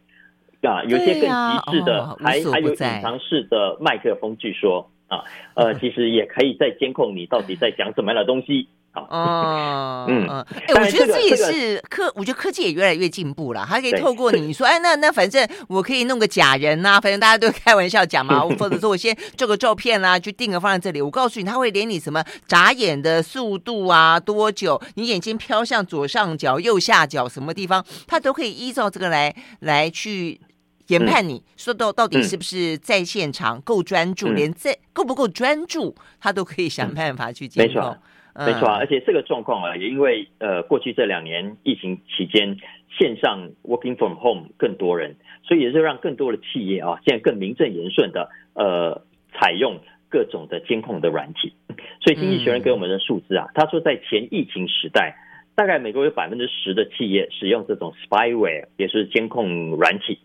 [0.62, 0.84] 啊？
[0.84, 4.89] 有些更极致的，还还有隐藏式的麦克风，据说。
[5.08, 5.23] 啊，
[5.56, 8.67] 呃， 其实也可以在监控你到底在讲什么样的东西。
[8.93, 30.41] 哦， 嗯嗯，哎，我觉得这也是科，我觉得科技也越来越进步了，还可以透过你说，哎，那那反正我可以弄个假人呐，反正大家都开玩笑讲嘛， 或者说我先做个照片啦，就定个放在这里，我告诉你，他会连你什么眨眼的速度啊，多久，你眼睛飘向左上角、右下角什么地方，他都可以依照这个来来去
[30.88, 37.95] 研判你说到到底是不是在现场够专注，连在够不够专注，他都可以想办法去监控。
[38.36, 42.58] 没错啊，而且这个状况啊，也因为呃过去这两年疫情期间
[42.98, 51.54] 线上 working from home 更多人，所以也是让更多的企业啊现在更名正言顺的呃采用各种的监控的软体。
[52.02, 55.18] 所以经济学人给我们的数字啊，他说在前疫情时代，
[55.56, 60.20] 大概美国有百分之十的企业使用这种 spyware，也是监控软体。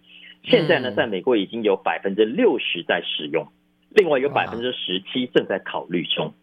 [0.44, 3.48] 现在呢，在美国已经有百分之六十在使用，
[3.90, 6.34] 另外有百分之十七正在考虑中。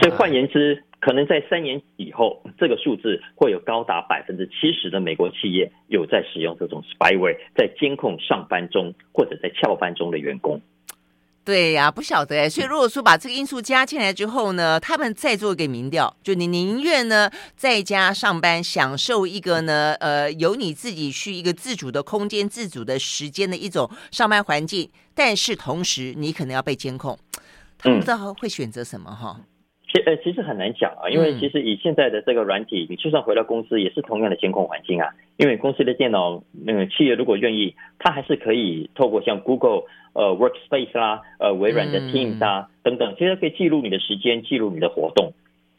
[0.00, 10.60] 所以换言之，可能在三年以后，这个数字会有高达百分之七十的美国企业有在使用这种 spyware，在监控上班中或者在翘班中的员工。
[11.42, 12.48] 对呀，不晓得哎。
[12.48, 27.18] 所以如果说把这个因素加进来之后呢，他们再做一个民调，就你宁愿呢在家上班，享受一个呢呃由你自己去一个自主的空间、自主的时间的一种上班环境，但是同时你可能要被监控，
[27.78, 29.36] 他们不知道会选择什么哈。
[29.38, 29.44] 嗯
[29.92, 35.08] 其呃，其实很难讲啊，因为其实以现在的这个软体，你就算回到公司，也是同样的监控环境啊。
[35.36, 45.32] 因为公司的电脑，那个企业如果愿意，它还是可以透过像 Google 呃 Workspace 啦，呃微软的 Teams 啊等等，其实可以记录你的时间，记录你的活动。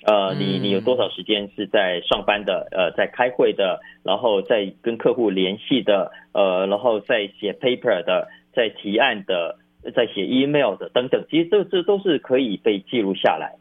[0.03, 9.59] 呃，你你有多少时间是在上班的，呃，在开会的，然后在跟客户联系的，呃，然后在写 paper 的，在提案的，
[9.93, 13.60] 在写 email 的等等，其实这这都是可以被记录下来。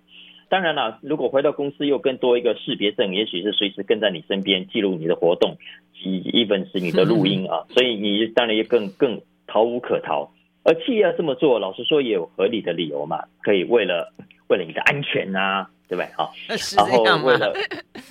[0.51, 5.57] 当然了，如果回到公司又更多一个识别证，也许是随时跟在你身边记录你的活动，
[6.03, 10.31] 以 even 是你的录音啊， 所以你当然也更更逃无可逃。
[10.65, 14.13] 而企业要这么做，老实说也有合理的理由嘛，可以为了
[14.49, 16.29] 为了你的安全啊，对不对啊？
[16.77, 17.53] 然后为了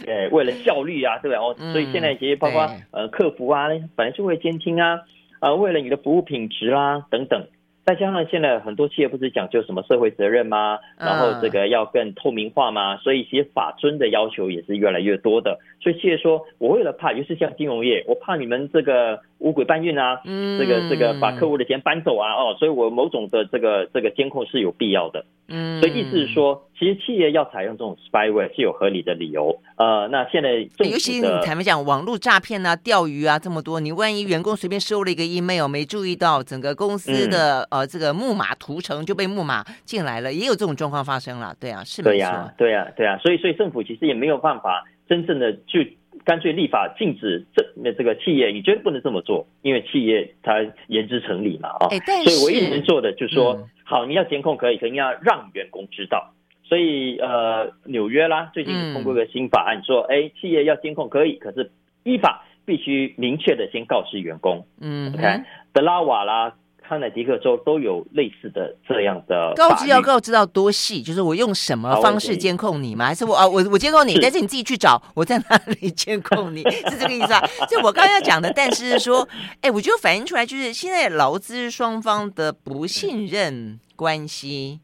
[0.08, 1.54] 呃 为了效率啊，对不对哦？
[1.73, 5.02] 所以现在这些包括呃客服啊，本来就会监听啊，
[5.41, 7.45] 啊为了你的服务品质啦、啊、等等。
[7.89, 10.78] 再加上现在很多企业不是讲究什么社会责任吗？
[10.99, 12.97] 然后这个要更透明化吗？
[12.97, 15.58] 所以其实法遵的要求也是越来越多的。
[15.82, 25.25] 所以企业说，我为了怕，尤其是像金融业，我怕你们这个五鬼搬运啊，嗯这个这个把客户的钱搬走啊，哦，所以我某种的这个这个监控是有必要的。
[25.47, 29.60] 嗯，所以意思是说，其实企业要采用这种 spyware 是有合理的理由。
[29.78, 41.56] 呃，那现在尤其你坦白讲，网络诈骗啊、钓鱼啊这么多，你万一员工随便收了一个 email，没注意到整个公司的、嗯、呃这个木马屠城就被木马进来了，也有这种状况发生了。
[41.60, 42.12] 对啊，是没错。
[42.12, 43.17] 对呀、啊，对呀、啊，对啊。
[43.17, 45.80] 所以所以政府其实也没有办法真正的就
[46.29, 50.53] 干脆立法禁止这那这个企业，你绝对不能这么做，因为企业它
[50.87, 51.89] 言之成理嘛啊。
[52.23, 53.53] 所以我一直做的就是说。
[53.55, 56.31] 嗯好，你要监控可以，肯定要让员工知道。
[56.63, 61.71] 所以，呃，纽约啦，最近通过一个新法案，说，哎、嗯，企业要监控可以，可是
[62.03, 64.63] 依法必须明确的先告知员工。
[64.79, 65.41] 嗯，OK，
[65.73, 66.53] 德拉瓦啦、
[66.89, 71.04] 康乃狄克州都有类似的这样的告知，要告知到多细？
[71.04, 73.06] 就是我用什么方式监控你吗？
[73.06, 77.41] 还是我啊，我我监控你，但是你自己去找我在哪里监控你， 是这个意思啊？
[77.69, 79.28] 就我刚刚要讲的，但是说，
[79.62, 83.80] 哎，我就反映出来，就是现在劳资双方的不信任。
[83.99, 84.80] 关系，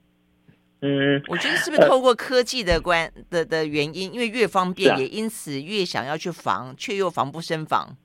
[0.82, 7.96] 嗯，我觉得是不是透过科技的关的的原因，因为越方便，也因此越想要去防，却又防不胜防。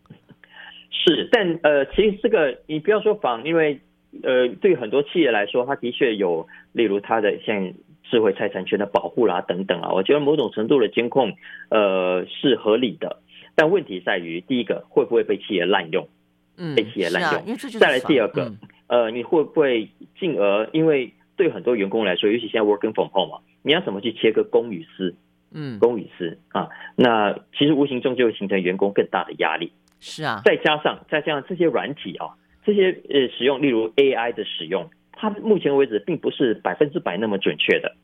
[0.92, 3.80] 是，但呃，其实这个你不要说防，因为
[4.22, 7.72] 呃，对很多企业来说，它的确有，例如它的像
[8.04, 11.36] 智慧财产权的保护啦等等啊，我觉得某种程度的监控
[11.70, 13.20] 呃是合理的，
[13.54, 16.08] 但问题在于第一个会不会被企业滥用？
[16.56, 18.44] 嗯，被企业滥用，啊、再来第二个。
[18.44, 18.58] 嗯
[18.90, 20.68] 呃，你会不会进而？
[20.72, 25.14] 因为对很多员工来说，尤其现在 working from home 嘛，你要怎么去切割公与私？
[25.52, 29.72] 嗯，公与私啊，那其实无形中就会形成员工更大的压力。
[30.00, 37.94] 是啊，再加上再加上这些软体啊，这些呃使用，例如 AI 的使用，它目前为止并不是百分之百那么准确的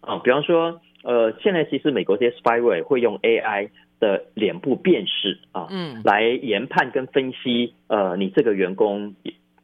[0.00, 0.18] 啊。
[0.18, 9.14] 比方说，呃，现在其实美国这些 spyware 会用 AI 的脸部辨识啊，嗯，来研判跟分析呃你这个员工。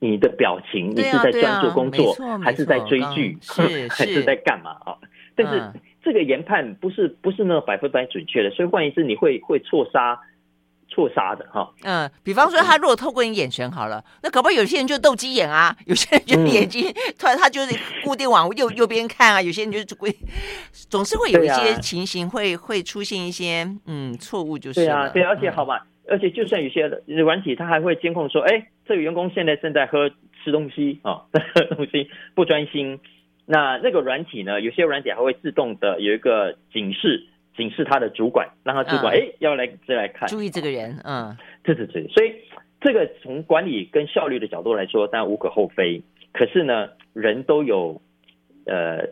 [0.00, 3.36] 你的表情，你是在专注工作，啊啊、还是在追剧，
[3.90, 4.94] 还是在干嘛啊？
[5.34, 10.20] 但是这个研判不是不是那么百分百准确的，所以换言之，你会会错杀
[10.98, 11.72] 错杀的哈。
[11.84, 20.12] 嗯，比方说他如果透过你眼神好了，那搞不好有些人就斗鸡眼啊， 有些人就眼睛、嗯、突然他就是固定往 右右边看啊，有些人就是会
[20.90, 25.76] 总是会有一些情形会、啊、会出现一些嗯错误，就是对啊，对，而且好吧。
[25.84, 30.08] 嗯而且，就算有些软体，它还会监控说，哎，这个员工现在正在喝
[30.42, 32.98] 吃东西啊，在 喝东西不专心。
[33.44, 34.58] 那那个软体呢？
[34.58, 37.26] 有些软体还会自动的有一个警示，
[37.58, 40.96] 警示他的主管，让他主管哎、嗯、要来再来看，注意这个人。
[41.04, 42.06] 嗯，对对对。
[42.06, 42.32] 所以
[42.80, 46.00] 这个从管理跟效率的角度来说，当然无可厚非。
[46.32, 48.00] 可是呢，人都有
[48.64, 49.08] 呃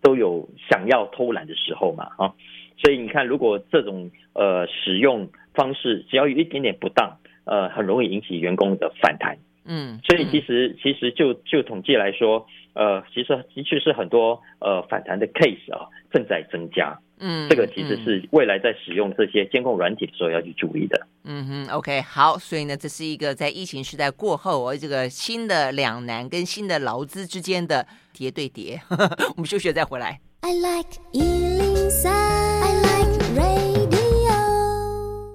[0.00, 2.32] 都有想要偷懒的时候嘛，啊。
[2.78, 9.36] 所以你看，如果这种呃使用方式只要有一点点不当，呃，很容易引起员工的反弹。
[9.64, 16.98] 嗯，所以其实其实就就统计来说，呃，其实的确是很多呃反弹的 case 啊正在增加。
[17.24, 21.06] 嗯，这个其实是未来在使用这些监控软体的时候要去注意的。
[21.22, 28.82] 嗯哼，OK，好，所以呢，这是一个在疫情时代过后，哦，这个新的两难跟新的劳资之间的叠对叠。
[28.90, 30.18] 我们休息再回来。
[30.40, 33.92] I like 103, I like radio。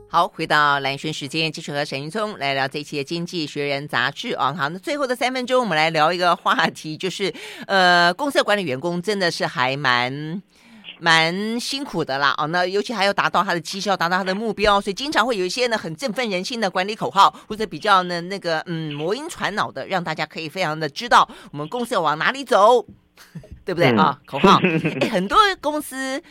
[0.09, 4.53] 好，回到蓝轩时间，继续和沈云聪来聊这一期的《经济学人》杂志啊。
[4.53, 7.33] 好，那最后的三分钟，我们来聊一个话题，就是
[7.67, 10.41] 呃，公司管理员工真的是还蛮。
[10.99, 22.85] 蛮辛苦的啦，哦，那尤其还要达到他的绩效，达到他的目标， 所以经常会有一些呢很振奋人心的管理口号，或者比较呢那个嗯魔音传脑的，让大家可以非常的知道我们公司要往哪里走，
[23.63, 24.19] 对不对、嗯、啊？
[24.25, 24.59] 口号，
[25.01, 26.21] 哎，很多公司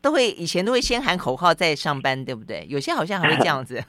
[0.00, 2.66] 都会以前都会先喊口号再上班，对不对？
[2.68, 3.82] 有些好像还会这样子。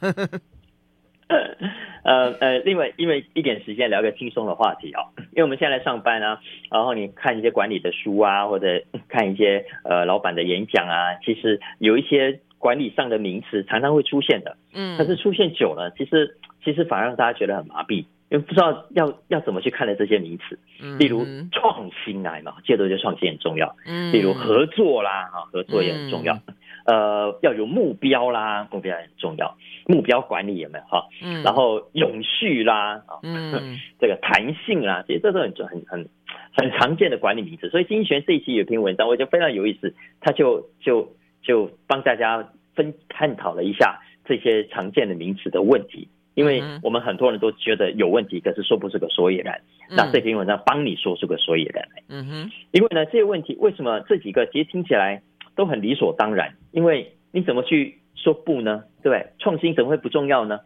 [2.03, 6.39] 呃呃，另外，因为一点时间聊个轻松的话题哦， 因为我们现在来上班啊，
[6.71, 20.57] 然后你看一些管理的书啊，或者看一些呃老板的演讲啊，其实有一些管理上的名词常常会出现的，嗯，但是出现久了，其实其实反而让大家觉得很麻痹，因为不知道要要怎么去看待这些名词，
[20.97, 26.33] 例如创新啊嘛，借着就创新很重要，嗯，例如合作啦，啊，合作也很重要。
[26.35, 26.53] 嗯
[26.87, 29.57] 呃，要有目标啦，目标很重要。
[29.87, 31.05] 目标管理有没有哈？
[31.21, 31.43] 嗯。
[31.43, 36.09] 然后永续啦，啊，嗯， 这个弹性啦，其实这都很很很
[36.53, 37.69] 很常见的管理名词。
[37.69, 41.11] 所以经济学人这一期有篇文章，我觉得非常有意思，他就就
[41.41, 46.07] 就帮大家分探讨了一下这些常见的名词的问题。
[46.35, 49.59] 因为我们很多人都觉得有问题，可是说不出个所以然。
[49.89, 52.03] 那这篇文章帮你说出个所以然来。
[52.07, 52.51] 嗯哼。
[52.71, 55.21] 因为呢，这些问题为什么这几个其实听起来？
[55.55, 58.83] 都很理所当然，因为你怎么去说不呢？
[59.01, 59.31] 对不对？
[59.39, 60.59] 创新怎么会不重要呢？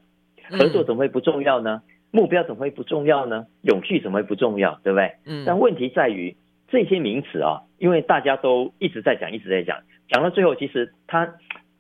[0.49, 1.83] 合作怎么会不重要呢？
[2.11, 3.47] 目标怎么会不重要呢？
[3.61, 4.77] 永续怎么会不重要？
[4.83, 5.13] 对不对？
[5.25, 5.45] 嗯。
[5.47, 6.35] 但问题在于
[6.67, 11.35] 这些名词啊，因为大家都一直在讲，一直在讲，讲到最后，其实它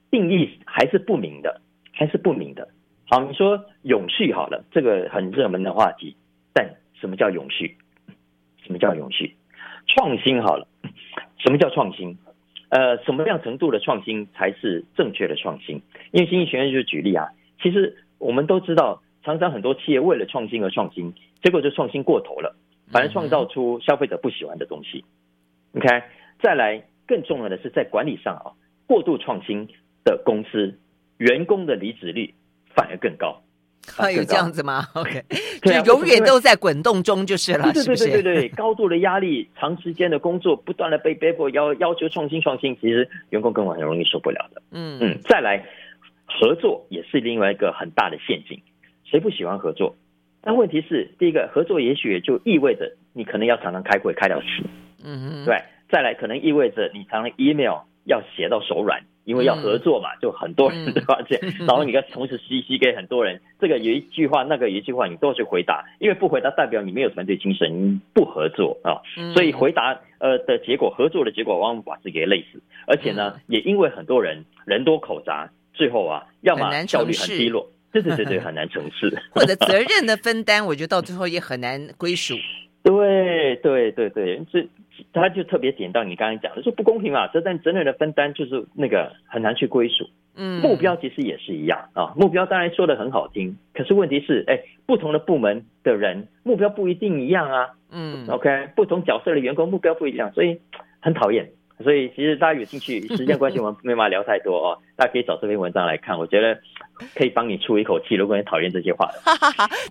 [0.09, 1.59] 定义还是不明的，
[1.91, 2.69] 还是不明的。
[3.09, 6.15] 好，你说永续好了，这个很热门的话题，
[6.53, 7.75] 但什么叫永续？
[8.63, 9.35] 什么叫永续？
[9.87, 10.65] 创新好了，
[11.39, 12.17] 什么叫创新？
[12.71, 15.81] 呃，什么样程度的创新才是正确的创新？
[16.11, 17.27] 因为经济学院就举例啊，
[17.61, 21.13] 其实我们都知道，常常很多企业为了创新而创新，
[21.43, 22.55] 结果就创新过头了，
[22.89, 25.03] 反而创造出消费者不喜欢的东西。
[25.75, 25.85] OK，
[26.41, 28.55] 再来更重要的是在管理上啊，
[28.87, 29.67] 过度创新
[30.05, 30.79] 的公司，
[31.17, 32.33] 员工的离职率
[32.73, 33.41] 反而更高。
[33.87, 35.23] 还 有这样子吗？OK，
[35.63, 44.61] 就永远都在滚动中就是了，对对对对对， 高度的压力，长时间的工作，不断的被逼迫要要求创新创新，其实员工根本很容易受不了的。
[44.71, 45.65] 嗯嗯，再来
[46.25, 48.61] 合作也是另外一个很大的陷阱，
[49.03, 49.95] 谁不喜欢合作？
[50.41, 54.45] 但问题是，第一个合作也许就意味着你可能要常常开会开到死，
[55.03, 55.55] 嗯嗯，对，
[55.89, 59.03] 再来可能意味着你常常 email 要写到手软。
[59.23, 61.19] 因为要合作嘛，就很多人对吧？
[61.27, 69.01] 这、嗯、然后你要同时 CC 给很多人，这个有一句话，那个有一句话，你都要去回答，因为不回答代表你没有团队精神，你不合作啊。
[69.33, 82.35] 所以回答呃的结果，合作的结果往往把自己给累死，而且呢，也因为很多人人多口杂，最后啊， 要么效率很低落，对对对对，很难成事， 或者责任的分担，我觉得到最后也很难归属。
[82.83, 84.67] 对对对对，这
[85.13, 90.09] 他就特别点到你刚才讲的，说不公平嘛，这但责任的分担就是那个很难去归属。
[90.35, 97.71] 嗯，目标其实也是一样啊，目标当然说的很好听，可是问题是，哎，不同的部门的人目标不一定一样啊。
[97.91, 100.61] 嗯，OK，不同角色的员工目标不一样，所以
[101.01, 101.51] 很讨厌。
[101.83, 104.77] 所以其实大家有兴趣， 时间关系我们没办法聊太多哦。
[104.95, 106.59] 大家可以找这篇文章来看，我觉得
[107.15, 108.15] 可以帮你出一口气。
[108.15, 109.19] 如果你讨厌这些话的，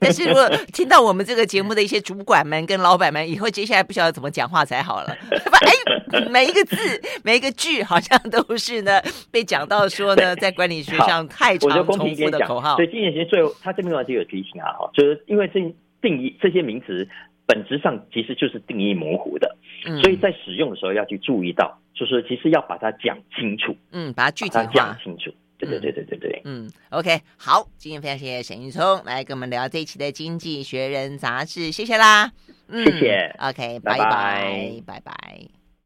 [0.00, 5.08] 但是如果听到我们这个节目的一些主管们跟老板们，以后接下来不晓得怎么讲话才好了。
[6.12, 6.76] 哎，每一个字、
[7.24, 9.00] 每一个句，好像都是呢
[9.32, 12.76] 被讲到说呢，在管理学上太常重复的口号。
[12.76, 15.60] 所以今年其实最后他这篇文章就有提醒啊，就是因为这
[16.00, 17.08] 定义这些名词。
[17.50, 24.64] 本质上其实就是定义模糊的，嗯，所以在使用的时候要去注意到，就是其实要把它讲清楚，嗯，把它具体化。
[24.66, 32.30] 讲清楚，对对对对对对，嗯，OK，好，今天非常谢谢沈云聪来跟我们聊这一期的《经济学人》杂志，谢谢啦，
[32.68, 35.59] 嗯，谢谢，OK，拜拜，拜拜。